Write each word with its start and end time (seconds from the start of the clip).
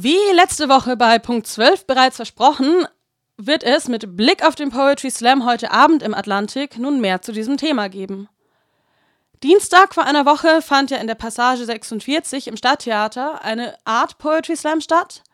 Wie 0.00 0.16
letzte 0.32 0.68
Woche 0.68 0.96
bei 0.96 1.18
Punkt 1.18 1.48
12 1.48 1.84
bereits 1.84 2.14
versprochen, 2.14 2.86
wird 3.36 3.64
es 3.64 3.88
mit 3.88 4.16
Blick 4.16 4.46
auf 4.46 4.54
den 4.54 4.70
Poetry 4.70 5.10
Slam 5.10 5.44
heute 5.44 5.72
Abend 5.72 6.04
im 6.04 6.14
Atlantik 6.14 6.78
nun 6.78 7.00
mehr 7.00 7.20
zu 7.20 7.32
diesem 7.32 7.56
Thema 7.56 7.88
geben. 7.88 8.28
Dienstag 9.42 9.94
vor 9.94 10.04
einer 10.04 10.24
Woche 10.24 10.62
fand 10.62 10.92
ja 10.92 10.98
in 10.98 11.08
der 11.08 11.16
Passage 11.16 11.64
46 11.64 12.46
im 12.46 12.56
Stadttheater 12.56 13.42
eine 13.42 13.76
Art 13.84 14.18
Poetry 14.18 14.54
Slam 14.54 14.80
statt. 14.80 15.24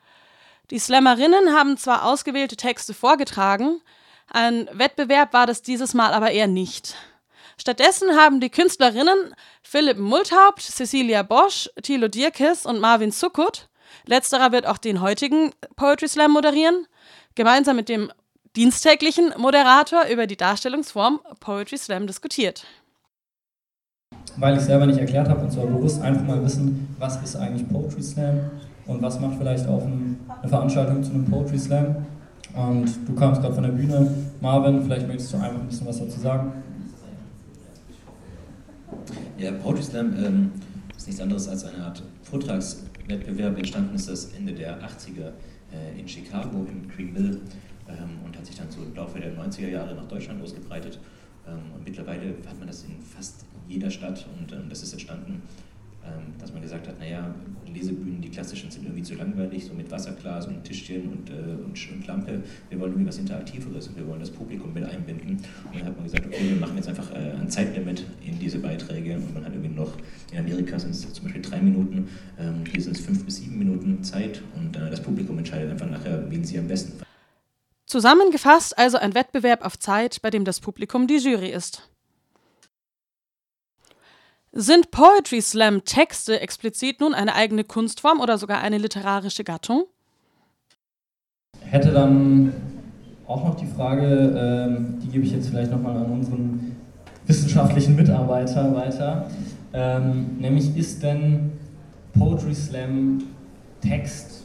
Die 0.71 0.79
Slammerinnen 0.79 1.53
haben 1.53 1.77
zwar 1.77 2.07
ausgewählte 2.07 2.57
Texte 2.57 2.95
vorgetragen, 2.95 3.83
ein 4.29 4.67
Wettbewerb 4.73 5.35
war 5.35 5.47
das 5.47 5.61
dieses 5.61 5.93
Mal 5.93 6.15
aber 6.15 6.31
eher 6.31 6.49
nicht. 6.49 6.95
Stattdessen 7.59 8.17
haben 8.17 8.41
die 8.41 8.49
Künstlerinnen 8.49 9.35
Philipp 9.63 9.99
Multhaupt, 9.99 10.63
Cecilia 10.63 11.23
Bosch, 11.23 11.69
Thilo 11.83 12.09
Dierkes 12.09 12.65
und 12.65 12.81
Marvin 12.81 13.13
Zuckut, 13.13 13.69
letzterer 14.07 14.53
wird 14.53 14.67
auch 14.67 14.79
den 14.79 15.01
heutigen 15.01 15.53
Poetry 15.77 16.09
Slam 16.09 16.33
moderieren, 16.33 16.87
gemeinsam 17.35 17.77
mit 17.77 17.89
dem 17.89 18.11
diensttäglichen 18.57 19.35
Moderator 19.37 20.07
über 20.07 20.27
die 20.27 20.37
Darstellungsform 20.37 21.21
Poetry 21.41 21.79
Slam 21.79 22.07
diskutiert 22.07 22.67
weil 24.37 24.57
ich 24.57 24.63
selber 24.63 24.87
nicht 24.87 24.99
erklärt 24.99 25.29
habe 25.29 25.41
und 25.41 25.53
zwar 25.53 25.67
bewusst 25.67 26.01
einfach 26.03 26.25
mal 26.25 26.43
wissen, 26.45 26.95
was 26.99 27.23
ist 27.23 27.37
eigentlich 27.37 27.69
Poetry 27.69 28.03
Slam 28.03 28.51
und 28.87 29.03
was 29.03 29.21
macht 29.21 29.37
vielleicht 29.39 29.67
auch 29.69 29.83
ein, 29.83 30.19
eine 30.41 30.49
Veranstaltung 30.49 31.03
zu 31.03 31.11
einem 31.13 31.25
Poetry 31.25 31.59
Slam. 31.59 31.97
Und 32.55 33.09
du 33.09 33.15
kamst 33.15 33.41
gerade 33.41 33.55
von 33.55 33.65
der 33.65 33.71
Bühne. 33.71 34.13
Marvin, 34.41 34.83
vielleicht 34.85 35.09
möchtest 35.09 35.33
du 35.33 35.37
einfach 35.39 35.61
ein 35.61 35.67
bisschen 35.67 35.87
was 35.87 35.99
dazu 35.99 36.21
sagen. 36.21 36.53
Ja, 39.39 39.51
Poetry 39.53 39.83
Slam 39.83 40.15
ähm, 40.25 40.53
ist 40.97 41.07
nichts 41.07 41.21
anderes 41.21 41.49
als 41.49 41.65
eine 41.65 41.85
Art 41.85 42.03
Vortragswettbewerb. 43.05 43.59
Entstanden 43.59 43.95
ist 43.95 44.09
das 44.09 44.33
Ende 44.33 44.53
der 44.53 44.81
80er 44.83 45.33
äh, 45.73 45.99
in 45.99 46.09
Chicago 46.09 46.67
im 46.69 46.89
Green 46.89 47.13
Mill 47.13 47.41
ähm, 47.89 48.19
und 48.25 48.37
hat 48.37 48.47
sich 48.47 48.57
dann 48.57 48.71
so 48.71 48.83
im 48.83 48.95
Laufe 48.95 49.19
der 49.19 49.37
90er 49.37 49.69
Jahre 49.69 49.95
nach 49.95 50.09
Deutschland 50.09 50.43
ausgebreitet. 50.43 50.99
Ähm, 51.47 51.73
und 51.75 51.85
mittlerweile 51.85 52.35
hat 52.47 52.59
man 52.59 52.67
das 52.67 52.85
in 52.85 53.01
fast 53.01 53.45
jeder 53.69 53.91
Stadt 53.91 54.27
und 54.39 54.53
ähm, 54.53 54.69
das 54.69 54.83
ist 54.83 54.93
entstanden, 54.93 55.43
dass 56.39 56.53
man 56.53 56.63
gesagt 56.63 56.87
hat, 56.89 56.99
naja, 56.99 57.35
Lesebühnen, 57.75 58.21
die 58.21 58.31
klassischen 58.31 58.71
sind 58.71 58.85
irgendwie 58.85 59.03
zu 59.03 59.15
langweilig, 59.15 59.65
so 59.65 59.75
mit 59.75 59.91
Wasserglas 59.91 60.47
und 60.47 60.63
Tischchen 60.65 61.09
und, 61.09 61.31
äh, 61.31 61.35
und, 61.65 61.93
und, 61.93 62.07
Lampe. 62.07 62.43
Wir 62.71 62.79
wollen 62.79 62.93
irgendwie 62.93 63.09
was 63.09 63.19
Interaktiveres 63.19 63.89
und 63.89 63.97
wir 63.97 64.07
wollen 64.07 64.21
das 64.21 64.31
Publikum 64.31 64.73
mit 64.73 64.85
einbinden. 64.85 65.31
Und 65.65 65.75
dann 65.75 65.87
hat 65.87 65.97
man 65.97 66.05
gesagt, 66.05 66.27
okay, 66.27 66.51
wir 66.51 66.57
machen 66.57 66.77
jetzt 66.77 66.89
einfach 66.89 67.11
äh, 67.13 67.33
ein 67.33 67.49
Zeitlimit 67.49 68.05
in 68.25 68.39
diese 68.39 68.59
Beiträge 68.59 69.15
und 69.17 69.35
man 69.35 69.45
hat 69.45 69.53
irgendwie 69.53 69.75
noch, 69.75 69.93
in 70.33 70.39
Amerika 70.39 70.79
sind 70.79 70.91
es 70.91 71.13
zum 71.13 71.25
Beispiel 71.25 71.43
drei 71.43 71.61
Minuten, 71.61 72.09
ähm, 72.39 72.65
hier 72.71 72.83
sind 72.83 72.97
es 72.97 73.05
fünf 73.05 73.25
bis 73.25 73.37
sieben 73.37 73.59
Minuten 73.59 74.03
Zeit 74.03 74.43
und 74.57 74.77
äh, 74.77 74.91
das 74.91 75.03
Publikum 75.03 75.39
entscheidet 75.39 75.71
einfach 75.71 75.91
nachher, 75.91 76.31
wen 76.31 76.45
sie 76.45 76.59
am 76.59 76.69
besten. 76.69 77.01
Zusammengefasst 77.87 78.79
also 78.79 78.99
ein 78.99 79.15
Wettbewerb 79.15 79.65
auf 79.65 79.79
Zeit, 79.79 80.23
bei 80.23 80.31
dem 80.31 80.45
das 80.45 80.61
Publikum 80.61 81.07
die 81.07 81.19
Jury 81.19 81.51
ist. 81.51 81.89
Sind 84.57 84.93
Poetry 84.93 85.41
Slam 85.41 85.85
Texte 85.85 86.41
explizit 86.41 87.01
nun 87.01 87.13
eine 87.13 87.35
eigene 87.35 87.65
Kunstform 87.65 88.21
oder 88.21 88.39
sogar 88.39 88.61
eine 88.61 88.79
literarische 88.79 89.43
Gattung? 89.43 89.87
Hätte 91.59 91.91
dann 91.91 92.53
auch 93.27 93.43
noch 93.43 93.57
die 93.57 93.67
Frage, 93.67 94.07
ähm, 94.07 95.01
die 95.03 95.09
gebe 95.09 95.25
ich 95.25 95.33
jetzt 95.33 95.49
vielleicht 95.49 95.73
nochmal 95.73 95.97
an 95.97 96.07
unseren 96.07 96.77
wissenschaftlichen 97.27 97.97
Mitarbeiter 97.97 98.73
weiter, 98.77 99.29
ähm, 99.73 100.37
nämlich 100.39 100.77
ist 100.77 101.03
denn 101.03 101.55
Poetry 102.17 102.55
Slam 102.55 103.25
Text, 103.81 104.45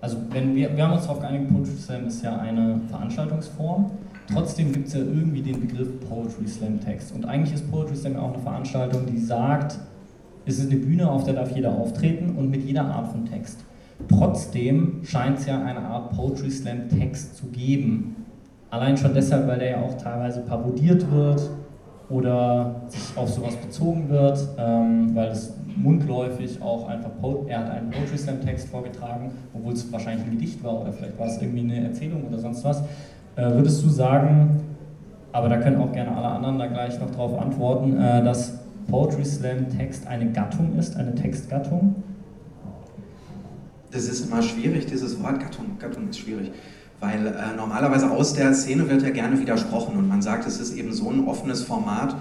also 0.00 0.16
wenn 0.30 0.56
wir, 0.56 0.76
wir 0.76 0.82
haben 0.82 0.94
uns 0.94 1.02
darauf 1.02 1.20
geeinigt, 1.20 1.48
Poetry 1.52 1.76
Slam 1.76 2.08
ist 2.08 2.24
ja 2.24 2.38
eine 2.40 2.80
Veranstaltungsform, 2.88 3.88
Trotzdem 4.32 4.72
gibt 4.72 4.88
es 4.88 4.94
ja 4.94 5.00
irgendwie 5.00 5.42
den 5.42 5.60
Begriff 5.60 5.88
Poetry 6.08 6.46
Slam 6.46 6.80
Text. 6.80 7.14
Und 7.14 7.24
eigentlich 7.24 7.54
ist 7.54 7.70
Poetry 7.70 7.96
Slam 7.96 8.16
auch 8.16 8.32
eine 8.32 8.42
Veranstaltung, 8.42 9.06
die 9.06 9.18
sagt, 9.18 9.78
es 10.46 10.58
ist 10.58 10.70
eine 10.70 10.80
Bühne, 10.80 11.10
auf 11.10 11.24
der 11.24 11.34
darf 11.34 11.54
jeder 11.54 11.72
auftreten 11.72 12.34
und 12.36 12.50
mit 12.50 12.64
jeder 12.64 12.84
Art 12.84 13.08
von 13.08 13.26
Text. 13.26 13.60
Trotzdem 14.08 15.00
scheint 15.04 15.38
es 15.38 15.46
ja 15.46 15.62
eine 15.62 15.80
Art 15.80 16.16
Poetry 16.16 16.50
Slam 16.50 16.88
Text 16.88 17.36
zu 17.36 17.46
geben. 17.46 18.16
Allein 18.70 18.96
schon 18.96 19.14
deshalb, 19.14 19.46
weil 19.46 19.58
der 19.58 19.70
ja 19.70 19.82
auch 19.82 19.96
teilweise 19.98 20.40
parodiert 20.40 21.10
wird 21.10 21.50
oder 22.08 22.82
sich 22.88 23.16
auf 23.16 23.28
sowas 23.28 23.54
bezogen 23.56 24.08
wird, 24.08 24.48
ähm, 24.58 25.14
weil 25.14 25.28
es 25.28 25.54
mundläufig 25.76 26.60
auch 26.60 26.88
einfach, 26.88 27.10
er 27.46 27.58
hat 27.60 27.70
einen 27.70 27.90
Poetry 27.90 28.18
Slam 28.18 28.40
Text 28.40 28.68
vorgetragen, 28.68 29.30
obwohl 29.54 29.72
es 29.72 29.90
wahrscheinlich 29.92 30.26
ein 30.26 30.32
Gedicht 30.32 30.62
war 30.64 30.80
oder 30.80 30.92
vielleicht 30.92 31.18
war 31.18 31.26
es 31.26 31.40
irgendwie 31.40 31.60
eine 31.60 31.84
Erzählung 31.84 32.24
oder 32.24 32.38
sonst 32.38 32.64
was. 32.64 32.82
Äh, 33.36 33.50
würdest 33.50 33.82
du 33.82 33.88
sagen, 33.88 34.60
aber 35.32 35.48
da 35.48 35.56
können 35.56 35.78
auch 35.78 35.92
gerne 35.92 36.14
alle 36.14 36.28
anderen 36.28 36.58
da 36.58 36.66
gleich 36.66 37.00
noch 37.00 37.10
drauf 37.10 37.40
antworten, 37.40 37.96
äh, 37.96 38.22
dass 38.22 38.58
Poetry 38.88 39.24
Slam 39.24 39.70
Text 39.70 40.06
eine 40.06 40.30
Gattung 40.32 40.76
ist, 40.78 40.96
eine 40.96 41.14
Textgattung? 41.14 41.94
Das 43.90 44.04
ist 44.04 44.26
immer 44.26 44.42
schwierig, 44.42 44.86
dieses 44.86 45.22
Wort 45.22 45.40
Gattung. 45.40 45.78
Gattung 45.78 46.08
ist 46.08 46.18
schwierig. 46.18 46.50
Weil 47.00 47.26
äh, 47.26 47.56
normalerweise 47.56 48.10
aus 48.10 48.34
der 48.34 48.52
Szene 48.54 48.88
wird 48.88 49.02
ja 49.02 49.10
gerne 49.10 49.38
widersprochen 49.40 49.96
und 49.96 50.08
man 50.08 50.22
sagt, 50.22 50.46
es 50.46 50.60
ist 50.60 50.76
eben 50.76 50.92
so 50.92 51.10
ein 51.10 51.26
offenes 51.26 51.62
Format, 51.62 52.14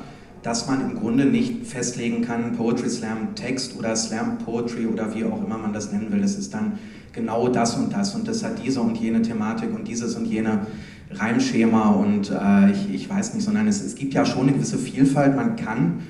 dass 0.44 0.68
man 0.68 0.82
im 0.82 1.00
Grunde 1.00 1.26
nicht 1.26 1.68
festlegen 1.68 2.24
kann, 2.24 2.54
Poetry 2.54 2.90
Slam 2.90 3.36
Text 3.36 3.78
oder 3.78 3.96
Slam 3.96 4.40
Poetry 4.40 4.88
oder 4.88 5.14
wie 5.14 5.26
auch 5.26 5.44
immer 5.46 5.58
man 5.58 5.74
das 5.74 5.92
nennen 5.92 6.12
will. 6.12 6.24
Es 6.24 6.36
ist 6.38 6.54
dann 6.54 6.80
genau 7.14 7.48
das 7.48 7.76
und 7.76 7.94
das 7.94 8.16
und 8.16 8.28
das 8.28 8.44
hat 8.44 8.64
diese 8.64 8.82
und 8.82 8.98
jene 8.98 9.22
Thematik 9.22 9.74
und 9.76 9.88
dieses 9.88 10.16
und 10.16 10.26
jene 10.26 10.66
Reimschema 11.14 11.90
und 11.90 12.32
äh, 12.32 12.72
ich, 12.72 12.94
ich 12.94 13.10
weiß 13.10 13.34
nicht, 13.34 13.44
sondern 13.44 13.68
es, 13.68 13.84
es 13.84 13.96
gibt 13.96 14.14
ja 14.14 14.26
schon 14.26 14.44
eine 14.44 14.54
gewisse 14.54 14.78
Vielfalt. 14.78 15.36
Man 15.36 15.56
kann 15.56 16.02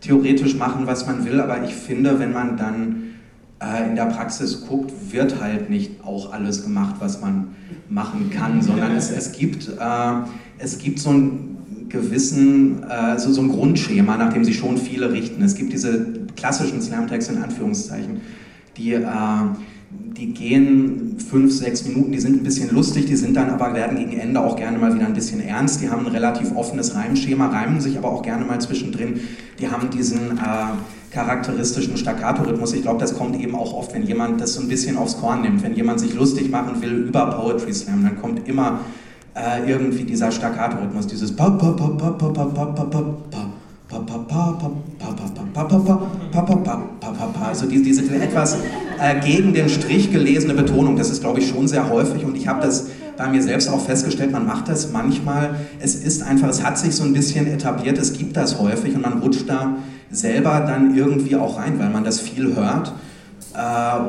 theoretisch 0.00 0.56
machen, 0.56 0.86
was 0.86 1.06
man 1.06 1.24
will, 1.24 1.40
aber 1.40 1.64
ich 1.64 1.74
finde, 1.74 2.18
wenn 2.18 2.32
man 2.32 2.56
dann 2.56 3.02
äh, 3.60 3.88
in 3.88 3.94
der 3.94 4.06
Praxis 4.06 4.66
guckt, 4.66 4.92
wird 5.10 5.40
halt 5.40 5.70
nicht 5.70 6.02
auch 6.04 6.32
alles 6.32 6.62
gemacht, 6.62 6.96
was 6.98 7.20
man 7.20 7.48
machen 7.88 8.30
kann, 8.30 8.62
sondern 8.62 8.96
es, 8.96 9.10
es, 9.10 9.32
gibt, 9.32 9.68
äh, 9.68 10.12
es 10.58 10.78
gibt 10.78 10.98
so 10.98 11.10
einen 11.10 11.86
gewissen, 11.88 12.82
äh, 12.84 13.18
so, 13.18 13.32
so 13.32 13.42
ein 13.42 13.48
Grundschema, 13.48 14.16
nach 14.16 14.32
dem 14.32 14.44
sich 14.44 14.56
schon 14.56 14.78
viele 14.78 15.12
richten. 15.12 15.42
Es 15.42 15.54
gibt 15.54 15.72
diese 15.72 16.06
klassischen 16.36 16.80
Slam-Texte 16.80 17.34
in 17.34 17.42
Anführungszeichen, 17.42 18.20
die 18.76 18.94
äh, 18.94 19.04
die 19.90 20.32
gehen 20.32 21.16
fünf, 21.18 21.52
sechs 21.52 21.84
Minuten, 21.84 22.12
die 22.12 22.20
sind 22.20 22.40
ein 22.40 22.44
bisschen 22.44 22.72
lustig, 22.72 23.06
die 23.06 23.16
sind 23.16 23.36
dann 23.36 23.50
aber, 23.50 23.74
werden 23.74 23.98
gegen 23.98 24.12
Ende 24.12 24.40
auch 24.40 24.54
gerne 24.56 24.78
mal 24.78 24.94
wieder 24.94 25.06
ein 25.06 25.14
bisschen 25.14 25.40
ernst. 25.40 25.80
Die 25.80 25.90
haben 25.90 26.06
ein 26.06 26.12
relativ 26.12 26.54
offenes 26.54 26.94
Reimschema, 26.94 27.48
reimen 27.48 27.80
sich 27.80 27.98
aber 27.98 28.10
auch 28.10 28.22
gerne 28.22 28.44
mal 28.44 28.60
zwischendrin. 28.60 29.20
Die 29.58 29.68
haben 29.68 29.90
diesen 29.90 30.38
äh, 30.38 31.12
charakteristischen 31.12 31.96
Staccato-Rhythmus. 31.96 32.72
Ich 32.74 32.82
glaube, 32.82 33.00
das 33.00 33.16
kommt 33.16 33.40
eben 33.40 33.56
auch 33.56 33.72
oft, 33.74 33.92
wenn 33.94 34.04
jemand 34.04 34.40
das 34.40 34.54
so 34.54 34.62
ein 34.62 34.68
bisschen 34.68 34.96
aufs 34.96 35.18
Korn 35.18 35.42
nimmt. 35.42 35.64
Wenn 35.64 35.74
jemand 35.74 35.98
sich 35.98 36.14
lustig 36.14 36.50
machen 36.50 36.80
will 36.80 36.92
über 37.08 37.26
Poetry 37.26 37.72
Slam, 37.72 38.04
dann 38.04 38.20
kommt 38.20 38.48
immer 38.48 38.80
äh, 39.34 39.68
irgendwie 39.68 40.04
dieser 40.04 40.30
Staccato-Rhythmus, 40.30 41.08
dieses 41.08 41.34
also 47.42 47.66
diese 47.66 48.14
etwas 48.14 48.56
gegen 49.24 49.54
den 49.54 49.68
Strich 49.68 50.12
gelesene 50.12 50.54
Betonung, 50.54 50.96
das 50.96 51.10
ist, 51.10 51.20
glaube 51.20 51.40
ich, 51.40 51.48
schon 51.48 51.68
sehr 51.68 51.88
häufig. 51.88 52.24
Und 52.24 52.36
ich 52.36 52.46
habe 52.46 52.60
das 52.60 52.88
bei 53.16 53.28
mir 53.28 53.42
selbst 53.42 53.68
auch 53.68 53.84
festgestellt, 53.84 54.32
man 54.32 54.46
macht 54.46 54.68
das 54.68 54.92
manchmal, 54.92 55.54
es 55.78 55.94
ist 55.94 56.22
einfach, 56.22 56.48
es 56.48 56.62
hat 56.62 56.78
sich 56.78 56.94
so 56.94 57.04
ein 57.04 57.12
bisschen 57.12 57.46
etabliert, 57.46 57.98
es 57.98 58.12
gibt 58.12 58.36
das 58.36 58.58
häufig 58.58 58.94
und 58.94 59.02
man 59.02 59.18
rutscht 59.18 59.48
da 59.48 59.76
selber 60.10 60.64
dann 60.66 60.96
irgendwie 60.96 61.36
auch 61.36 61.58
rein, 61.58 61.78
weil 61.78 61.90
man 61.90 62.04
das 62.04 62.20
viel 62.20 62.54
hört. 62.54 62.92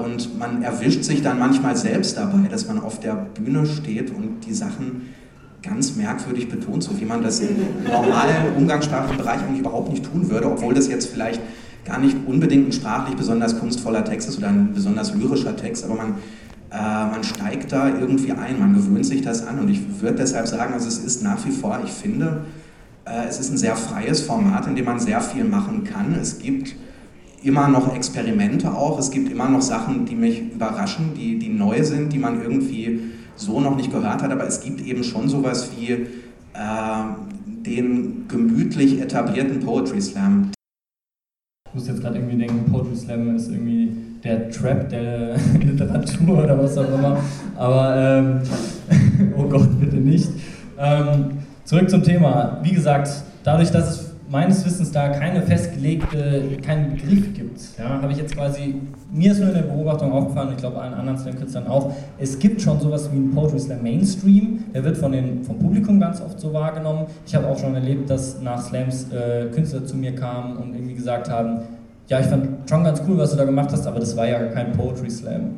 Und 0.06 0.38
man 0.38 0.62
erwischt 0.62 1.04
sich 1.04 1.22
dann 1.22 1.40
manchmal 1.40 1.76
selbst 1.76 2.16
dabei, 2.16 2.48
dass 2.48 2.68
man 2.68 2.80
auf 2.80 3.00
der 3.00 3.16
Bühne 3.34 3.66
steht 3.66 4.12
und 4.12 4.42
die 4.46 4.54
Sachen 4.54 5.10
ganz 5.64 5.96
merkwürdig 5.96 6.48
betont, 6.48 6.84
so 6.84 7.00
wie 7.00 7.06
man 7.06 7.22
das 7.22 7.40
im 7.40 7.56
normalen 7.84 8.56
umgangssprachlichen 8.56 9.18
Bereich 9.18 9.42
eigentlich 9.42 9.60
überhaupt 9.60 9.90
nicht 9.90 10.06
tun 10.06 10.30
würde, 10.30 10.52
obwohl 10.52 10.74
das 10.74 10.88
jetzt 10.88 11.08
vielleicht 11.08 11.42
gar 11.86 12.00
nicht 12.00 12.16
unbedingt 12.26 12.70
ein 12.70 12.72
sprachlich 12.72 13.16
besonders 13.16 13.60
kunstvoller 13.60 14.04
Text 14.04 14.30
ist 14.30 14.38
oder 14.38 14.50
ein 14.50 14.74
besonders 14.74 15.14
lyrischer 15.14 15.56
Text, 15.56 15.84
aber 15.86 15.96
man, 15.96 16.16
äh, 16.72 17.12
man 17.12 17.24
steigt 17.24 17.72
da 17.72 17.90
irgendwie 17.90 18.32
ein, 18.32 18.60
man 18.60 18.74
gewöhnt 18.74 19.06
sich 19.06 19.22
das 19.22 19.46
an 19.48 19.60
und 19.60 19.70
ich 19.70 19.82
würde 20.02 20.18
deshalb 20.18 20.48
sagen, 20.48 20.74
also 20.74 20.88
es 20.88 21.00
ist 21.00 21.24
nach 21.24 21.44
wie 21.46 21.52
vor, 21.52 21.80
ich 21.84 21.92
finde, 21.92 22.46
äh, 23.06 23.28
es 23.28 23.40
ist 23.40 23.52
ein 23.52 23.58
sehr 23.58 23.76
freies 23.76 24.22
Format, 24.22 24.68
in 24.68 24.76
dem 24.76 24.86
man 24.86 25.00
sehr 25.00 25.22
viel 25.22 25.44
machen 25.44 25.84
kann. 25.84 26.16
Es 26.20 26.40
gibt 26.40 26.76
immer 27.44 27.68
noch 27.68 27.96
Experimente 27.96 28.72
auch, 28.72 29.00
es 29.00 29.10
gibt 29.10 29.32
immer 29.32 29.50
noch 29.50 29.62
Sachen, 29.62 30.06
die 30.06 30.16
mich 30.16 30.54
überraschen, 30.54 31.14
die, 31.16 31.40
die 31.40 31.50
neu 31.50 31.84
sind, 31.84 32.14
die 32.14 32.20
man 32.20 32.42
irgendwie 32.42 33.02
so 33.36 33.60
noch 33.60 33.76
nicht 33.76 33.92
gehört 33.92 34.22
hat, 34.22 34.32
aber 34.32 34.46
es 34.46 34.62
gibt 34.62 34.82
eben 34.82 35.04
schon 35.04 35.28
sowas 35.28 35.72
wie 35.76 35.92
äh, 35.92 36.08
den 37.46 38.28
gemütlich 38.28 39.02
etablierten 39.02 39.60
Poetry 39.62 40.02
Slam. 40.02 40.52
Ich 41.72 41.76
muss 41.76 41.88
jetzt 41.88 42.02
gerade 42.02 42.18
irgendwie 42.18 42.38
denken, 42.38 42.70
Poetry 42.70 42.98
Slam 42.98 43.34
ist 43.34 43.50
irgendwie 43.50 43.96
der 44.22 44.50
Trap 44.50 44.90
der 44.90 45.38
Literatur 45.64 46.44
oder 46.44 46.62
was 46.62 46.78
auch 46.78 46.94
immer. 46.94 47.18
Aber, 47.56 47.96
ähm, 47.96 48.42
oh 49.38 49.44
Gott, 49.44 49.80
bitte 49.80 49.96
nicht. 49.96 50.28
Ähm, 50.78 51.38
zurück 51.64 51.90
zum 51.90 52.04
Thema. 52.04 52.60
Wie 52.62 52.74
gesagt, 52.74 53.10
dadurch, 53.46 53.72
dass 53.72 53.90
es 53.90 54.01
meines 54.32 54.66
Wissens 54.66 54.92
da 54.92 55.10
keine 55.10 55.42
festgelegte, 55.42 56.58
keinen 56.66 56.92
Begriff 56.92 57.34
gibt, 57.34 57.60
ja, 57.78 58.02
habe 58.02 58.14
ich 58.14 58.18
jetzt 58.18 58.34
quasi, 58.34 58.76
mir 59.12 59.34
ist 59.34 59.40
nur 59.40 59.50
in 59.50 59.56
der 59.56 59.64
Beobachtung 59.64 60.14
aufgefallen, 60.14 60.52
ich 60.52 60.58
glaube 60.58 60.80
allen 60.80 60.94
anderen 60.94 61.20
Slam-Künstlern 61.20 61.68
auch, 61.68 61.94
es 62.18 62.40
gibt 62.40 62.62
schon 62.62 62.80
sowas 62.80 63.12
wie 63.12 63.18
einen 63.18 63.36
Poetry 63.36 63.60
Slam 63.60 63.84
Mainstream, 63.84 64.64
der 64.74 64.86
wird 64.86 64.98
von 64.98 65.12
den, 65.12 65.44
vom 65.44 65.60
Publikum 65.60 66.00
ganz 66.00 66.22
oft 66.22 66.40
so 66.40 66.54
wahrgenommen. 66.54 67.08
Ich 67.26 67.36
habe 67.36 67.46
auch 67.46 67.60
schon 67.60 67.76
erlebt, 67.76 68.10
dass 68.10 68.42
nach 68.42 68.62
Slams 68.62 69.12
äh, 69.12 69.48
Künstler 69.54 69.86
zu 69.86 69.98
mir 69.98 70.16
kamen 70.16 70.56
und 70.56 70.74
irgendwie 70.74 70.96
gesagt 70.96 71.30
haben, 71.30 71.64
ja, 72.08 72.22
ich 72.22 72.28
fand 72.28 72.70
schon 72.70 72.86
ganz 72.86 73.02
cool, 73.06 73.18
was 73.18 73.32
du 73.32 73.38
da 73.38 73.44
gemacht 73.44 73.70
hast, 73.74 73.86
aber 73.86 74.00
das 74.00 74.16
war 74.16 74.28
ja 74.28 74.46
kein 74.46 74.72
Poetry 74.72 75.10
Slam. 75.10 75.58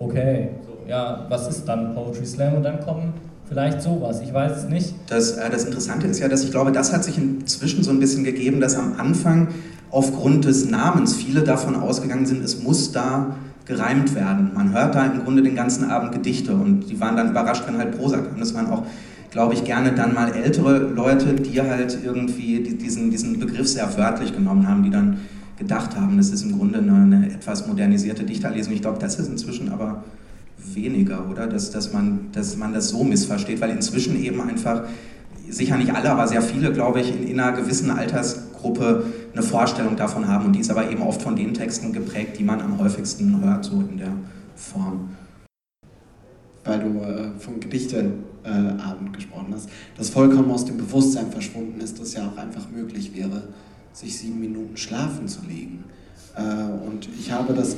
Okay, 0.00 0.50
so, 0.66 0.88
ja, 0.88 1.24
was 1.28 1.48
ist 1.48 1.68
dann 1.68 1.94
Poetry 1.94 2.26
Slam? 2.26 2.54
Und 2.54 2.64
dann 2.64 2.80
kommen 2.80 3.12
vielleicht 3.48 3.82
sowas, 3.82 4.20
ich 4.20 4.32
weiß 4.32 4.64
es 4.64 4.68
nicht. 4.68 4.94
Das, 5.08 5.32
äh, 5.32 5.50
das 5.50 5.64
Interessante 5.64 6.06
ist 6.06 6.20
ja, 6.20 6.28
dass 6.28 6.44
ich 6.44 6.50
glaube, 6.50 6.72
das 6.72 6.92
hat 6.92 7.04
sich 7.04 7.18
inzwischen 7.18 7.82
so 7.82 7.90
ein 7.90 8.00
bisschen 8.00 8.24
gegeben, 8.24 8.60
dass 8.60 8.76
am 8.76 8.94
Anfang 8.98 9.48
aufgrund 9.90 10.44
des 10.44 10.68
Namens 10.68 11.14
viele 11.14 11.42
davon 11.42 11.74
ausgegangen 11.74 12.26
sind, 12.26 12.44
es 12.44 12.62
muss 12.62 12.92
da 12.92 13.36
gereimt 13.64 14.14
werden. 14.14 14.52
Man 14.54 14.72
hört 14.72 14.94
da 14.94 15.04
im 15.06 15.24
Grunde 15.24 15.42
den 15.42 15.54
ganzen 15.54 15.90
Abend 15.90 16.12
Gedichte 16.12 16.54
und 16.54 16.88
die 16.88 17.00
waren 17.00 17.16
dann 17.16 17.30
überrascht, 17.30 17.64
wenn 17.66 17.78
halt 17.78 17.98
Prosa 17.98 18.18
kam. 18.18 18.38
Das 18.38 18.54
waren 18.54 18.66
auch, 18.70 18.84
glaube 19.30 19.54
ich, 19.54 19.64
gerne 19.64 19.92
dann 19.92 20.14
mal 20.14 20.32
ältere 20.32 20.78
Leute, 20.78 21.34
die 21.34 21.60
halt 21.60 21.98
irgendwie 22.02 22.60
diesen, 22.60 23.10
diesen 23.10 23.38
Begriff 23.38 23.68
sehr 23.68 23.96
wörtlich 23.96 24.34
genommen 24.34 24.66
haben, 24.66 24.82
die 24.82 24.90
dann 24.90 25.18
gedacht 25.58 25.96
haben, 25.96 26.16
das 26.16 26.30
ist 26.30 26.44
im 26.44 26.56
Grunde 26.56 26.78
eine, 26.78 26.94
eine 26.94 27.26
etwas 27.26 27.66
modernisierte 27.66 28.24
Dichterlesung. 28.24 28.72
Ich 28.72 28.80
glaube, 28.80 28.98
das 28.98 29.18
ist 29.18 29.28
inzwischen 29.28 29.70
aber 29.70 30.04
weniger, 30.74 31.28
oder? 31.30 31.46
Dass, 31.46 31.70
dass, 31.70 31.92
man, 31.92 32.28
dass 32.32 32.56
man 32.56 32.72
das 32.72 32.88
so 32.88 33.04
missversteht, 33.04 33.60
weil 33.60 33.70
inzwischen 33.70 34.22
eben 34.22 34.40
einfach, 34.40 34.84
sicher 35.48 35.76
nicht 35.76 35.94
alle, 35.94 36.10
aber 36.10 36.26
sehr 36.26 36.42
viele, 36.42 36.72
glaube 36.72 37.00
ich, 37.00 37.10
in, 37.10 37.26
in 37.26 37.40
einer 37.40 37.56
gewissen 37.56 37.90
Altersgruppe 37.90 39.04
eine 39.32 39.42
Vorstellung 39.42 39.96
davon 39.96 40.28
haben 40.28 40.46
und 40.46 40.52
die 40.52 40.60
ist 40.60 40.70
aber 40.70 40.90
eben 40.90 41.02
oft 41.02 41.22
von 41.22 41.36
den 41.36 41.54
Texten 41.54 41.92
geprägt, 41.92 42.38
die 42.38 42.44
man 42.44 42.60
am 42.60 42.78
häufigsten 42.78 43.42
hört, 43.42 43.64
so 43.64 43.80
in 43.80 43.98
der 43.98 44.12
Form. 44.56 45.10
Weil 46.64 46.80
du 46.80 47.00
äh, 47.00 47.30
vom 47.38 47.60
Gedichteabend 47.60 48.14
äh, 48.44 49.12
gesprochen 49.12 49.54
hast, 49.54 49.68
dass 49.96 50.10
vollkommen 50.10 50.50
aus 50.50 50.64
dem 50.64 50.76
Bewusstsein 50.76 51.30
verschwunden 51.30 51.80
ist, 51.80 51.98
dass 52.00 52.14
ja 52.14 52.28
auch 52.28 52.36
einfach 52.36 52.68
möglich 52.70 53.14
wäre, 53.14 53.44
sich 53.92 54.18
sieben 54.18 54.40
Minuten 54.40 54.76
schlafen 54.76 55.28
zu 55.28 55.40
legen. 55.48 55.84
Ich 57.28 57.34
habe, 57.34 57.52
das, 57.52 57.76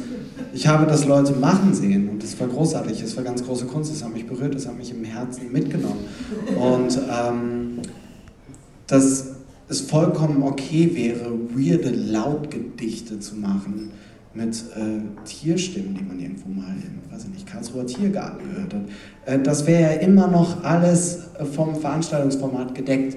ich 0.52 0.68
habe 0.68 0.86
das 0.86 1.06
Leute 1.06 1.32
machen 1.32 1.74
sehen 1.74 2.08
und 2.08 2.22
das 2.22 2.38
war 2.38 2.46
großartig, 2.46 3.02
das 3.02 3.16
war 3.16 3.24
ganz 3.24 3.44
große 3.44 3.66
Kunst, 3.66 3.90
das 3.90 4.04
hat 4.04 4.12
mich 4.12 4.24
berührt, 4.24 4.54
das 4.54 4.68
hat 4.68 4.78
mich 4.78 4.92
im 4.92 5.02
Herzen 5.02 5.50
mitgenommen. 5.50 6.04
Und 6.56 6.96
ähm, 7.10 7.80
dass 8.86 9.26
es 9.66 9.80
vollkommen 9.80 10.44
okay 10.44 10.94
wäre, 10.94 11.32
weirde 11.52 11.90
Lautgedichte 11.90 13.18
zu 13.18 13.34
machen 13.34 13.90
mit 14.34 14.54
äh, 14.76 15.00
Tierstimmen, 15.24 15.96
die 15.96 16.04
man 16.04 16.20
irgendwo 16.20 16.48
mal 16.48 16.76
in, 16.76 17.12
weiß 17.12 17.24
ich 17.24 17.30
nicht, 17.30 17.46
Karlsruher 17.48 17.86
Tiergarten 17.86 18.54
gehört 18.54 18.72
hat. 18.72 18.82
Äh, 19.26 19.42
das 19.42 19.66
wäre 19.66 19.82
ja 19.82 20.00
immer 20.00 20.28
noch 20.28 20.62
alles 20.62 21.24
vom 21.56 21.74
Veranstaltungsformat 21.74 22.72
gedeckt. 22.76 23.16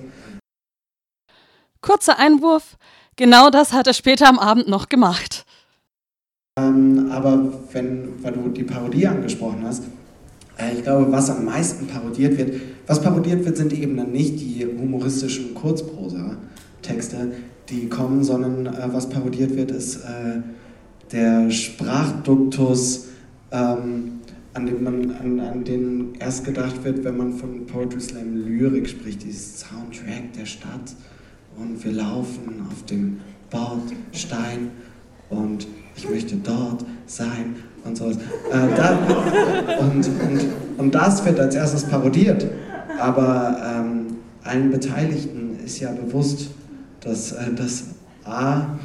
Kurzer 1.81 2.17
Einwurf. 2.17 2.75
Genau 3.17 3.51
das 3.51 3.71
hat 3.71 3.85
er 3.85 3.93
später 3.93 4.27
am 4.27 4.39
Abend 4.39 4.67
noch 4.67 4.89
gemacht. 4.89 5.45
Ähm, 6.55 7.09
aber 7.09 7.51
wenn, 7.71 8.09
weil 8.21 8.33
du 8.33 8.49
die 8.49 8.63
Parodie 8.63 9.07
angesprochen 9.07 9.63
hast, 9.63 9.85
äh, 10.59 10.75
ich 10.75 10.83
glaube, 10.83 11.11
was 11.11 11.31
am 11.31 11.45
meisten 11.45 11.87
parodiert 11.87 12.37
wird, 12.37 12.61
was 12.85 13.01
parodiert 13.01 13.43
wird, 13.43 13.57
sind 13.57 13.73
eben 13.73 13.97
dann 13.97 14.11
nicht 14.11 14.39
die 14.39 14.63
humoristischen 14.63 15.55
Kurzprosa-Texte, 15.55 17.31
die 17.69 17.89
kommen, 17.89 18.23
sondern 18.23 18.67
äh, 18.67 18.87
was 18.91 19.09
parodiert 19.09 19.55
wird, 19.55 19.71
ist 19.71 19.95
äh, 20.03 20.41
der 21.11 21.49
Sprachduktus, 21.49 23.07
ähm, 23.51 24.19
an, 24.53 24.67
dem 24.67 24.83
man, 24.83 25.11
an, 25.11 25.39
an 25.39 25.63
den 25.63 26.13
erst 26.19 26.45
gedacht 26.45 26.83
wird, 26.83 27.03
wenn 27.03 27.17
man 27.17 27.33
von 27.33 27.65
Poetry 27.65 27.99
Slam 27.99 28.35
Lyrik 28.45 28.87
spricht, 28.87 29.23
dieses 29.23 29.59
Soundtrack 29.61 30.33
der 30.37 30.45
Stadt. 30.45 30.93
Und 31.57 31.83
wir 31.83 31.93
laufen 31.93 32.61
auf 32.69 32.85
dem 32.85 33.21
Bordstein 33.49 34.69
und 35.31 35.65
ich 35.95 36.09
möchte 36.09 36.35
dort 36.37 36.85
sein 37.05 37.55
und 37.83 37.97
so. 37.97 38.09
Äh, 38.09 38.15
da, 38.75 38.97
und, 39.79 40.07
und, 40.07 40.49
und 40.77 40.95
das 40.95 41.25
wird 41.25 41.39
als 41.39 41.55
erstes 41.55 41.83
parodiert, 41.83 42.47
aber 42.99 43.57
ähm, 43.63 44.17
allen 44.43 44.71
Beteiligten 44.71 45.57
ist 45.63 45.79
ja 45.79 45.91
bewusst, 45.91 46.51
dass 47.01 47.33
äh, 47.33 47.53
das 47.55 47.85
A 48.25 48.77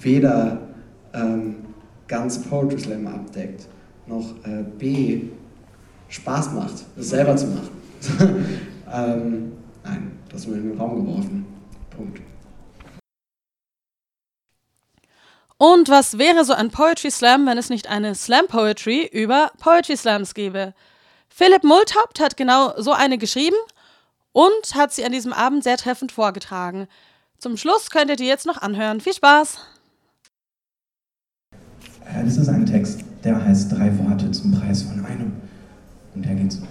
weder 0.00 0.58
ähm, 1.12 1.56
ganz 2.08 2.38
Poetry 2.42 2.78
Slam 2.78 3.06
abdeckt, 3.06 3.66
noch 4.06 4.34
äh, 4.44 4.64
B 4.78 5.22
Spaß 6.08 6.52
macht, 6.54 6.84
es 6.98 7.10
selber 7.10 7.36
zu 7.36 7.46
machen. 7.46 7.70
ähm, 8.92 9.52
nein, 9.84 10.10
das 10.28 10.46
nur 10.46 10.56
in 10.56 10.70
den 10.70 10.78
Raum 10.78 11.04
geworfen. 11.04 11.46
Punkt. 11.96 12.20
Und 15.60 15.90
was 15.90 16.16
wäre 16.16 16.46
so 16.46 16.54
ein 16.54 16.70
Poetry 16.70 17.10
Slam, 17.10 17.44
wenn 17.44 17.58
es 17.58 17.68
nicht 17.68 17.86
eine 17.86 18.14
Slam 18.14 18.46
Poetry 18.46 19.04
über 19.12 19.52
Poetry 19.58 19.94
Slams 19.94 20.32
gäbe? 20.32 20.72
Philipp 21.28 21.64
Multhaupt 21.64 22.18
hat 22.18 22.38
genau 22.38 22.72
so 22.80 22.92
eine 22.92 23.18
geschrieben 23.18 23.58
und 24.32 24.74
hat 24.74 24.94
sie 24.94 25.04
an 25.04 25.12
diesem 25.12 25.34
Abend 25.34 25.62
sehr 25.62 25.76
treffend 25.76 26.12
vorgetragen. 26.12 26.88
Zum 27.36 27.58
Schluss 27.58 27.90
könnt 27.90 28.08
ihr 28.08 28.16
die 28.16 28.24
jetzt 28.24 28.46
noch 28.46 28.62
anhören. 28.62 29.02
Viel 29.02 29.12
Spaß! 29.12 29.58
Das 32.24 32.38
ist 32.38 32.48
ein 32.48 32.64
Text, 32.64 33.04
der 33.22 33.44
heißt 33.44 33.70
Drei 33.70 33.92
Worte 33.98 34.30
zum 34.30 34.58
Preis 34.58 34.84
von 34.84 35.04
einem. 35.04 35.42
Und 36.14 36.24
der 36.24 36.36
geht 36.36 36.52
so. 36.52 36.62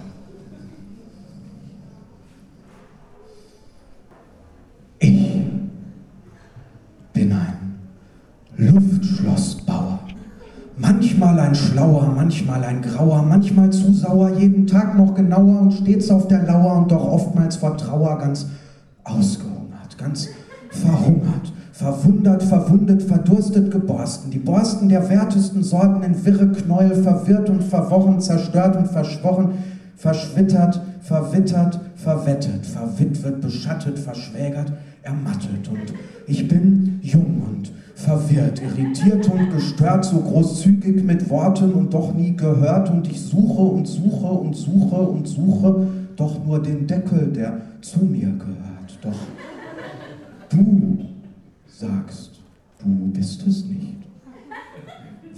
Ich 4.98 5.12
bin 7.12 7.32
ein 7.32 7.49
Luftschlossbauer. 8.60 10.00
Manchmal 10.76 11.40
ein 11.40 11.54
schlauer, 11.54 12.12
manchmal 12.14 12.62
ein 12.62 12.82
grauer, 12.82 13.22
manchmal 13.22 13.70
zu 13.70 13.92
sauer, 13.92 14.36
jeden 14.38 14.66
Tag 14.66 14.98
noch 14.98 15.14
genauer 15.14 15.60
und 15.60 15.72
stets 15.72 16.10
auf 16.10 16.28
der 16.28 16.42
Lauer 16.42 16.76
und 16.76 16.92
doch 16.92 17.04
oftmals 17.04 17.56
vor 17.56 17.76
Trauer 17.78 18.18
ganz 18.18 18.46
ausgehungert, 19.04 19.96
ganz 19.96 20.28
verhungert, 20.70 21.52
verwundert, 21.72 22.42
verwundet, 22.42 23.02
verdurstet, 23.02 23.70
geborsten. 23.70 24.30
Die 24.30 24.38
Borsten 24.38 24.90
der 24.90 25.08
wertesten 25.08 25.62
Sorten 25.62 26.02
in 26.02 26.22
wirre 26.24 26.52
Knäuel, 26.52 27.02
verwirrt 27.02 27.48
und 27.48 27.64
verworren, 27.64 28.20
zerstört 28.20 28.76
und 28.76 28.88
verschworen, 28.88 29.52
verschwittert, 29.96 30.82
verwittert, 31.00 31.80
verwettet, 31.96 32.66
verwitwet, 32.66 33.40
beschattet, 33.40 33.98
verschwägert, 33.98 34.72
ermattet. 35.02 35.68
Und 35.68 35.94
ich 36.26 36.46
bin 36.46 37.00
jung 37.02 37.42
und 37.48 37.72
verwirrt, 38.00 38.62
irritiert 38.62 39.28
und 39.28 39.50
gestört, 39.50 40.04
so 40.04 40.20
großzügig 40.20 41.04
mit 41.04 41.28
Worten 41.28 41.72
und 41.72 41.92
doch 41.92 42.14
nie 42.14 42.34
gehört. 42.36 42.90
Und 42.90 43.08
ich 43.08 43.20
suche 43.20 43.62
und 43.62 43.86
suche 43.86 44.26
und 44.26 44.56
suche 44.56 44.96
und 44.96 45.28
suche 45.28 45.86
doch 46.16 46.44
nur 46.44 46.62
den 46.62 46.86
Deckel, 46.86 47.28
der 47.28 47.60
zu 47.80 48.04
mir 48.04 48.30
gehört. 48.30 48.98
Doch 49.02 49.18
du 50.50 51.06
sagst, 51.66 52.40
du 52.78 52.88
bist 53.12 53.46
es 53.46 53.64
nicht. 53.66 53.96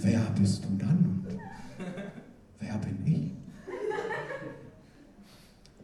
Wer 0.01 0.21
bist 0.39 0.65
du 0.65 0.77
dann 0.77 0.97
und 0.97 1.23
wer 2.59 2.77
bin 2.77 3.13
ich? 3.13 3.31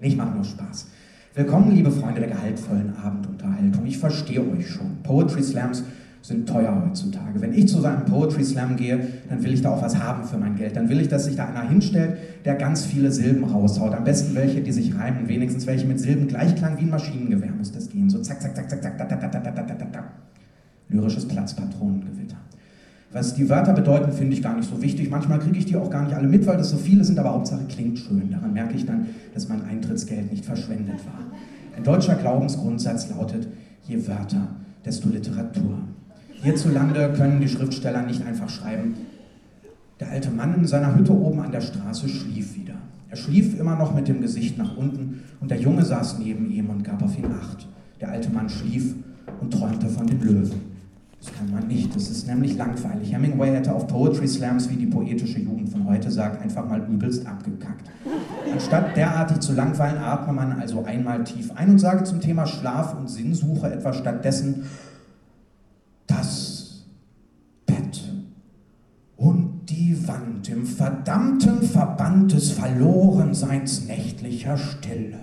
Ich 0.01 0.15
mache 0.15 0.36
nur 0.36 0.43
Spaß. 0.45 0.88
Willkommen, 1.36 1.71
liebe 1.71 1.91
Freunde 1.91 2.21
der 2.21 2.29
gehaltvollen 2.29 2.95
Abendunterhaltung. 2.98 3.86
Ich 3.86 3.98
verstehe 3.98 4.41
euch 4.41 4.67
schon. 4.67 4.98
Poetry 5.03 5.43
Slams 5.43 5.83
sind 6.22 6.48
teuer 6.48 6.84
heutzutage. 6.86 7.42
Wenn 7.42 7.54
ich 7.54 7.68
zu 7.68 7.80
so 7.80 7.88
einem 7.88 8.06
Poetry 8.06 8.44
Slam 8.44 8.76
gehe, 8.76 9.00
dann 9.30 9.44
will 9.44 9.54
ich 9.54 9.62
da 9.62 9.72
auch 9.72 9.82
was 9.82 9.98
haben 9.98 10.24
für 10.26 10.38
mein 10.38 10.56
Geld. 10.56 10.76
Dann 10.76 10.90
will 10.90 11.00
ich, 11.00 11.08
dass 11.08 11.26
sich 11.26 11.36
da 11.36 11.46
einer 11.46 11.68
hinstellt, 11.68 12.18
der 12.46 12.56
ganz 12.56 12.86
viele 12.86 13.12
Silben 13.12 13.44
raushaut. 13.46 13.94
Am 13.94 14.04
besten 14.04 14.36
welche, 14.36 14.62
die 14.62 14.72
sich 14.72 14.98
reimen. 14.98 15.28
Wenigstens 15.28 15.66
welche 15.66 15.88
mit 15.88 16.00
Silben 16.00 16.28
Gleichklang 16.28 16.78
wie 16.78 16.84
ein 16.84 16.90
Maschinengewehr 16.90 17.52
muss 17.58 17.72
das 17.72 17.90
gehen. 17.90 18.10
So 18.10 18.20
zack, 18.20 18.42
zack, 18.42 18.56
zack, 18.56 18.70
zack, 18.70 18.82
zack, 18.82 18.98
da, 18.98 19.06
da, 19.06 19.16
da, 19.16 19.28
da, 19.28 19.52
da, 19.52 19.62
da, 19.62 19.86
da. 19.86 20.04
Lyrisches 20.90 21.28
Platzpatronengewitter. 21.28 22.38
Was 23.12 23.34
die 23.34 23.50
Wörter 23.50 23.74
bedeuten, 23.74 24.12
finde 24.12 24.34
ich 24.34 24.44
gar 24.44 24.56
nicht 24.56 24.70
so 24.70 24.82
wichtig. 24.82 25.10
Manchmal 25.10 25.40
kriege 25.40 25.58
ich 25.58 25.66
die 25.66 25.76
auch 25.76 25.90
gar 25.90 26.04
nicht 26.04 26.16
alle 26.16 26.28
mit, 26.28 26.46
weil 26.46 26.58
das 26.58 26.70
so 26.70 26.78
viele 26.78 27.04
sind, 27.04 27.18
aber 27.18 27.34
Hauptsache 27.34 27.66
klingt 27.68 27.98
schön. 27.98 28.30
Daran 28.30 28.54
merke 28.54 28.76
ich 28.76 28.86
dann, 28.86 29.08
dass 29.34 29.50
mein 29.50 29.64
Eintrittsgeld 29.64 30.32
nicht 30.32 30.46
verschwendet 30.46 30.98
war. 31.06 31.26
Ein 31.76 31.84
deutscher 31.84 32.16
Glaubensgrundsatz 32.16 33.10
lautet, 33.10 33.48
je 33.88 34.08
Wörter, 34.08 34.48
desto 34.86 35.10
Literatur. 35.10 35.80
Hierzulande 36.41 37.13
können 37.17 37.41
die 37.41 37.50
Schriftsteller 37.50 38.03
nicht 38.03 38.25
einfach 38.25 38.50
schreiben, 38.50 38.96
der 40.00 40.10
alte 40.12 40.31
Mann 40.31 40.53
in 40.55 40.65
seiner 40.65 40.96
Hütte 40.96 41.12
oben 41.12 41.41
an 41.41 41.51
der 41.51 41.60
Straße 41.60 42.08
schlief 42.08 42.55
wieder. 42.55 42.75
Er 43.10 43.17
schlief 43.17 43.60
immer 43.60 43.75
noch 43.75 43.93
mit 43.93 44.08
dem 44.08 44.22
Gesicht 44.22 44.58
nach 44.58 44.77
unten 44.77 45.24
und 45.41 45.51
der 45.51 45.60
Junge 45.60 45.84
saß 45.84 46.19
neben 46.19 46.50
ihm 46.50 46.69
und 46.69 46.84
gab 46.84 47.03
auf 47.03 47.17
ihn 47.17 47.25
Acht. 47.25 47.67
Der 48.00 48.12
alte 48.12 48.29
Mann 48.29 48.48
schlief 48.48 48.96
und 49.41 49.51
träumte 49.51 49.89
von 49.89 50.08
dem 50.08 50.22
Löwen. 50.22 50.69
Das 51.19 51.34
kann 51.34 51.51
man 51.51 51.67
nicht, 51.67 51.93
das 51.93 52.10
ist 52.10 52.27
nämlich 52.27 52.55
langweilig. 52.55 53.12
Hemingway 53.12 53.51
hätte 53.51 53.75
auf 53.75 53.88
Poetry 53.88 54.25
Slams, 54.25 54.69
wie 54.69 54.77
die 54.77 54.86
poetische 54.86 55.39
Jugend 55.39 55.67
von 55.67 55.86
heute 55.86 56.10
sagt, 56.10 56.41
einfach 56.41 56.65
mal 56.65 56.81
übelst 56.89 57.27
abgekackt. 57.27 57.89
Anstatt 58.53 58.96
derartig 58.96 59.41
zu 59.41 59.51
langweilen, 59.51 59.98
atme 59.98 60.31
man 60.31 60.53
also 60.53 60.86
einmal 60.86 61.25
tief 61.25 61.51
ein 61.55 61.72
und 61.72 61.79
sage 61.79 62.05
zum 62.05 62.22
Thema 62.22 62.46
Schlaf 62.46 62.98
und 62.98 63.10
Sinnsuche 63.10 63.69
etwa 63.69 63.91
stattdessen 63.91 64.63
Wand 70.29 70.50
im 70.50 70.65
verdammten 70.65 71.63
Verband 71.63 72.33
des 72.33 72.51
Verlorenseins 72.51 73.88
nächtlicher 73.88 74.57
Stille 74.57 75.17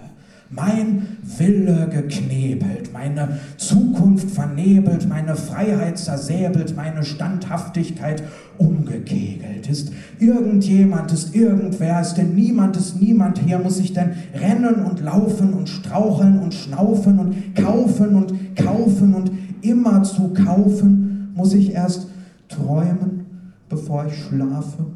mein 0.49 1.09
Wille 1.39 1.89
geknebelt, 1.91 2.93
meine 2.93 3.41
Zukunft 3.57 4.31
vernebelt, 4.31 5.09
meine 5.09 5.35
Freiheit 5.35 5.99
zersäbelt, 5.99 6.77
meine 6.77 7.05
Standhaftigkeit 7.05 8.23
umgekegelt. 8.57 9.69
Ist 9.69 9.91
irgendjemand, 10.21 11.11
ist 11.11 11.35
irgendwer, 11.35 12.01
ist 12.01 12.15
denn 12.15 12.37
niemand, 12.37 12.77
ist 12.77 13.01
niemand 13.01 13.41
hier, 13.41 13.59
muss 13.59 13.81
ich 13.81 13.93
denn 13.93 14.13
rennen 14.35 14.85
und 14.85 15.01
laufen 15.01 15.53
und 15.53 15.69
straucheln 15.69 16.39
und 16.39 16.55
schnaufen 16.55 17.19
und 17.19 17.57
kaufen 17.57 18.15
und 18.15 18.55
kaufen 18.55 19.15
und 19.15 19.33
immer 19.63 20.05
zu 20.05 20.33
kaufen, 20.33 21.33
muss 21.35 21.55
ich 21.55 21.73
erst 21.73 22.07
träumen, 22.49 23.26
bevor 23.69 24.07
ich 24.07 24.15
schlafe? 24.25 24.87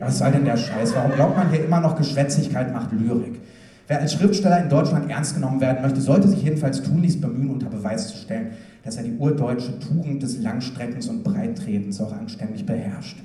Was 0.00 0.18
soll 0.18 0.32
denn 0.32 0.44
der 0.44 0.56
Scheiß? 0.56 0.94
Warum 0.94 1.12
glaubt 1.12 1.36
man 1.36 1.50
hier 1.50 1.64
immer 1.64 1.80
noch 1.80 1.96
Geschwätzigkeit 1.96 2.72
macht 2.72 2.92
Lyrik? 2.92 3.40
Wer 3.88 4.00
als 4.00 4.12
Schriftsteller 4.12 4.62
in 4.62 4.68
Deutschland 4.68 5.10
ernst 5.10 5.34
genommen 5.34 5.60
werden 5.60 5.82
möchte, 5.82 6.00
sollte 6.00 6.28
sich 6.28 6.42
jedenfalls 6.42 6.82
tunlichst 6.82 7.20
bemühen, 7.20 7.50
unter 7.50 7.70
Beweis 7.70 8.08
zu 8.08 8.18
stellen, 8.18 8.50
dass 8.84 8.96
er 8.96 9.02
die 9.02 9.16
urdeutsche 9.16 9.78
Tugend 9.80 10.22
des 10.22 10.40
Langstreckens 10.40 11.08
und 11.08 11.24
Breittretens 11.24 12.00
auch 12.00 12.12
anständig 12.12 12.66
beherrscht. 12.66 13.16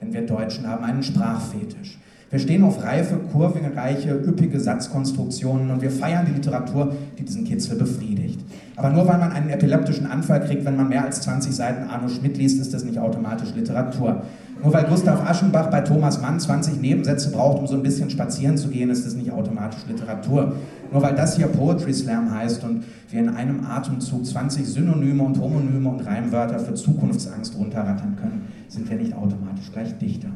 Denn 0.00 0.12
wir 0.12 0.22
Deutschen 0.22 0.68
haben 0.68 0.84
einen 0.84 1.02
Sprachfetisch. 1.02 1.98
Wir 2.30 2.38
stehen 2.38 2.64
auf 2.64 2.82
reife, 2.82 3.16
kurvenreiche, 3.32 4.14
üppige 4.14 4.58
Satzkonstruktionen 4.58 5.70
und 5.70 5.82
wir 5.82 5.90
feiern 5.90 6.26
die 6.26 6.32
Literatur, 6.32 6.94
die 7.18 7.24
diesen 7.24 7.44
Kitzel 7.44 7.76
befriedigt. 7.76 8.40
Aber 8.76 8.90
nur 8.90 9.06
weil 9.06 9.18
man 9.18 9.32
einen 9.32 9.50
epileptischen 9.50 10.06
Anfall 10.06 10.40
kriegt, 10.40 10.64
wenn 10.64 10.76
man 10.76 10.88
mehr 10.88 11.04
als 11.04 11.20
20 11.20 11.54
Seiten 11.54 11.88
Arno 11.88 12.08
Schmidt 12.08 12.36
liest, 12.36 12.60
ist 12.60 12.74
das 12.74 12.84
nicht 12.84 12.98
automatisch 12.98 13.54
Literatur. 13.54 14.22
Nur 14.62 14.72
weil 14.72 14.84
Gustav 14.84 15.28
Aschenbach 15.28 15.70
bei 15.70 15.80
Thomas 15.80 16.20
Mann 16.20 16.40
20 16.40 16.80
Nebensätze 16.80 17.30
braucht, 17.30 17.58
um 17.58 17.66
so 17.66 17.74
ein 17.74 17.82
bisschen 17.82 18.10
spazieren 18.10 18.56
zu 18.56 18.68
gehen, 18.68 18.90
ist 18.90 19.06
das 19.06 19.14
nicht 19.14 19.30
automatisch 19.30 19.86
Literatur. 19.86 20.56
Nur 20.92 21.02
weil 21.02 21.14
das 21.14 21.36
hier 21.36 21.46
Poetry 21.46 21.92
Slam 21.92 22.34
heißt 22.34 22.64
und 22.64 22.84
wir 23.10 23.20
in 23.20 23.28
einem 23.28 23.64
Atemzug 23.64 24.26
20 24.26 24.66
Synonyme 24.66 25.22
und 25.22 25.38
Homonyme 25.38 25.88
und 25.88 26.00
Reimwörter 26.00 26.58
für 26.58 26.74
Zukunftsangst 26.74 27.56
runterrattern 27.56 28.16
können, 28.16 28.48
sind 28.68 28.88
wir 28.90 28.96
nicht 28.96 29.14
automatisch 29.14 29.70
gleich 29.72 29.96
Dichter. 29.98 30.28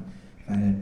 Weil 0.46 0.76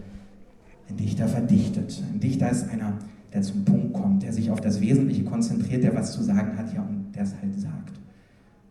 ein 0.88 0.96
Dichter 0.96 1.26
verdichtet. 1.26 2.02
Ein 2.12 2.20
Dichter 2.20 2.50
ist 2.50 2.68
einer, 2.70 2.94
der 3.32 3.42
zum 3.42 3.64
Punkt 3.64 3.92
kommt, 3.94 4.22
der 4.22 4.32
sich 4.32 4.50
auf 4.50 4.60
das 4.60 4.80
Wesentliche 4.80 5.24
konzentriert, 5.24 5.82
der 5.82 5.94
was 5.94 6.12
zu 6.12 6.22
sagen 6.22 6.56
hat, 6.56 6.72
ja, 6.74 6.80
und 6.80 7.05
der 7.16 7.24
es 7.24 7.34
halt 7.40 7.58
sagt. 7.58 8.00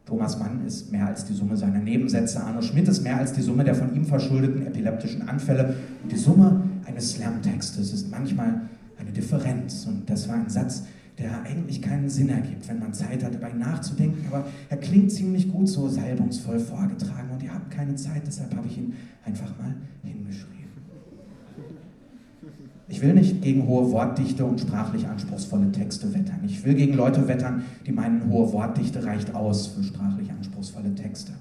Thomas 0.05 0.37
Mann 0.37 0.63
ist 0.65 0.91
mehr 0.91 1.07
als 1.07 1.25
die 1.25 1.33
Summe 1.33 1.57
seiner 1.57 1.79
Nebensätze. 1.79 2.43
Arno 2.43 2.61
Schmidt 2.61 2.87
ist 2.87 3.01
mehr 3.01 3.17
als 3.17 3.33
die 3.33 3.41
Summe 3.41 3.63
der 3.63 3.73
von 3.73 3.93
ihm 3.95 4.05
verschuldeten 4.05 4.65
epileptischen 4.67 5.27
Anfälle. 5.27 5.75
Und 6.03 6.11
die 6.11 6.17
Summe 6.17 6.61
eines 6.85 7.13
Slam-Textes 7.13 7.91
ist 7.91 8.11
manchmal 8.11 8.61
eine 8.99 9.11
Differenz. 9.11 9.85
Und 9.87 10.07
das 10.07 10.29
war 10.29 10.35
ein 10.35 10.49
Satz, 10.49 10.83
der 11.17 11.41
eigentlich 11.43 11.81
keinen 11.81 12.09
Sinn 12.09 12.29
ergibt, 12.29 12.67
wenn 12.67 12.79
man 12.79 12.93
Zeit 12.93 13.23
hat, 13.23 13.33
dabei 13.33 13.53
nachzudenken. 13.53 14.25
Aber 14.27 14.45
er 14.69 14.77
klingt 14.77 15.11
ziemlich 15.11 15.51
gut 15.51 15.67
so 15.69 15.87
salbungsvoll 15.87 16.59
vorgetragen 16.59 17.29
und 17.33 17.41
ihr 17.41 17.53
habt 17.53 17.71
keine 17.71 17.95
Zeit, 17.95 18.23
deshalb 18.27 18.55
habe 18.55 18.67
ich 18.67 18.77
ihn 18.77 18.93
einfach 19.25 19.57
mal 19.57 19.73
hingeschrieben. 20.03 20.54
Ich 22.87 23.01
will 23.01 23.13
nicht 23.13 23.41
gegen 23.41 23.67
hohe 23.67 23.91
Wortdichte 23.91 24.45
und 24.45 24.59
sprachlich 24.59 25.07
anspruchsvolle 25.07 25.71
Texte 25.71 26.13
wettern. 26.13 26.41
Ich 26.45 26.63
will 26.63 26.75
gegen 26.75 26.93
Leute 26.93 27.27
wettern, 27.27 27.63
die 27.87 27.91
meinen, 27.91 28.29
hohe 28.29 28.53
Wortdichte 28.53 29.03
reicht 29.03 29.33
aus 29.33 29.67
für 29.67 29.83
sprachlich 29.83 30.29
anspruchsvolle 30.31 30.93
Texte. 30.93 31.31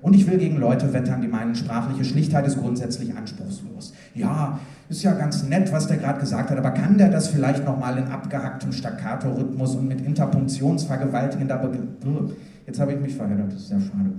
Und 0.00 0.14
ich 0.14 0.26
will 0.26 0.38
gegen 0.38 0.56
Leute 0.56 0.92
wettern, 0.92 1.20
die 1.20 1.28
meinen, 1.28 1.54
sprachliche 1.54 2.04
Schlichtheit 2.04 2.46
ist 2.46 2.58
grundsätzlich 2.58 3.16
anspruchslos. 3.16 3.94
Ja, 4.14 4.58
ist 4.88 5.02
ja 5.02 5.12
ganz 5.12 5.42
nett, 5.44 5.72
was 5.72 5.86
der 5.86 5.98
gerade 5.98 6.20
gesagt 6.20 6.50
hat, 6.50 6.58
aber 6.58 6.70
kann 6.70 6.96
der 6.96 7.10
das 7.10 7.28
vielleicht 7.28 7.64
nochmal 7.64 7.98
in 7.98 8.04
abgehacktem 8.04 8.72
Staccato-Rhythmus 8.72 9.76
und 9.76 9.88
mit 9.88 10.00
interpunktionsvergewaltigender 10.00 11.58
Be 11.58 12.34
Jetzt 12.66 12.80
habe 12.80 12.94
ich 12.94 13.00
mich 13.00 13.14
verheddert, 13.14 13.52
das 13.52 13.60
ist 13.60 13.68
sehr 13.68 13.80
schade 13.80 14.10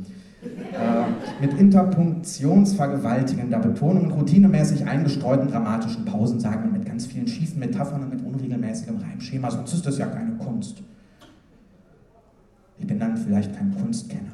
mit 1.41 1.59
interpunktionsvergewaltigender 1.59 3.59
Betonung 3.59 4.05
und 4.05 4.11
routinemäßig 4.11 4.85
eingestreuten 4.85 5.49
dramatischen 5.49 6.05
Pausen 6.05 6.39
sagen 6.39 6.65
und 6.65 6.73
mit 6.73 6.85
ganz 6.85 7.05
vielen 7.05 7.27
schiefen 7.27 7.59
Metaphern 7.59 8.03
und 8.03 8.09
mit 8.09 8.25
unregelmäßigem 8.25 8.97
Reimschema, 8.97 9.51
sonst 9.51 9.73
ist 9.73 9.85
das 9.85 9.97
ja 9.97 10.07
keine 10.07 10.35
Kunst. 10.35 10.81
Ich 12.77 12.87
bin 12.87 12.99
dann 12.99 13.17
vielleicht 13.17 13.55
kein 13.55 13.75
Kunstkenner. 13.75 14.31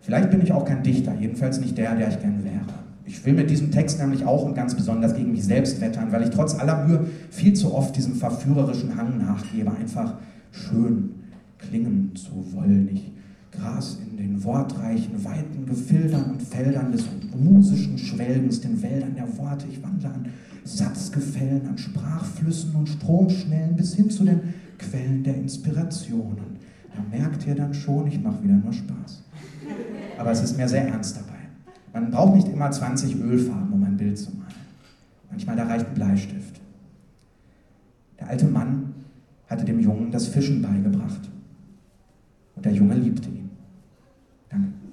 Vielleicht 0.00 0.30
bin 0.30 0.42
ich 0.42 0.52
auch 0.52 0.64
kein 0.64 0.82
Dichter, 0.82 1.14
jedenfalls 1.18 1.60
nicht 1.60 1.78
der, 1.78 1.94
der 1.94 2.08
ich 2.08 2.20
gern 2.20 2.44
wäre. 2.44 2.64
Ich 3.06 3.24
will 3.24 3.34
mit 3.34 3.50
diesem 3.50 3.70
Text 3.70 4.00
nämlich 4.00 4.24
auch 4.24 4.44
und 4.44 4.54
ganz 4.54 4.74
besonders 4.74 5.14
gegen 5.14 5.32
mich 5.32 5.44
selbst 5.44 5.80
wettern, 5.80 6.10
weil 6.10 6.22
ich 6.22 6.30
trotz 6.30 6.58
aller 6.58 6.86
Mühe 6.86 7.06
viel 7.30 7.52
zu 7.52 7.74
oft 7.74 7.96
diesem 7.96 8.14
verführerischen 8.14 8.96
Hang 8.96 9.18
nachgebe, 9.18 9.70
einfach 9.70 10.14
schön 10.50 11.10
klingen 11.58 12.12
zu 12.14 12.52
wollen. 12.52 12.88
Ich 12.92 13.12
Gras 13.56 13.98
in 14.06 14.16
den 14.16 14.44
wortreichen, 14.44 15.24
weiten 15.24 15.66
Gefildern 15.66 16.32
und 16.32 16.42
Feldern 16.42 16.92
des 16.92 17.04
musischen 17.36 17.98
Schwelgens, 17.98 18.60
den 18.60 18.80
Wäldern 18.82 19.14
der 19.14 19.36
Worte. 19.38 19.66
Ich 19.70 19.82
wandle 19.82 20.08
an 20.08 20.26
Satzgefällen, 20.64 21.66
an 21.66 21.78
Sprachflüssen 21.78 22.74
und 22.74 22.88
Stromschnellen 22.88 23.76
bis 23.76 23.94
hin 23.94 24.10
zu 24.10 24.24
den 24.24 24.40
Quellen 24.78 25.22
der 25.22 25.36
Inspirationen. 25.36 26.54
Da 26.94 27.16
merkt 27.16 27.46
ihr 27.46 27.54
dann 27.54 27.74
schon, 27.74 28.06
ich 28.06 28.20
mache 28.22 28.42
wieder 28.42 28.54
nur 28.54 28.72
Spaß. 28.72 29.22
Aber 30.18 30.30
es 30.30 30.42
ist 30.42 30.56
mir 30.56 30.68
sehr 30.68 30.86
ernst 30.86 31.16
dabei. 31.16 31.34
Man 31.92 32.10
braucht 32.10 32.34
nicht 32.34 32.48
immer 32.48 32.70
20 32.70 33.20
Ölfarben, 33.20 33.72
um 33.72 33.82
ein 33.84 33.96
Bild 33.96 34.18
zu 34.18 34.30
malen. 34.30 34.54
Manchmal 35.30 35.56
da 35.56 35.64
reicht 35.64 35.88
ein 35.88 35.94
Bleistift. 35.94 36.60
Der 38.20 38.28
alte 38.28 38.46
Mann 38.46 38.94
hatte 39.48 39.64
dem 39.64 39.80
Jungen 39.80 40.10
das 40.10 40.28
Fischen 40.28 40.62
beigebracht. 40.62 41.30
Und 42.56 42.64
der 42.64 42.72
Junge 42.72 42.94
liebte 42.94 43.28
ihn. 43.28 43.43
Amen. 44.54 44.83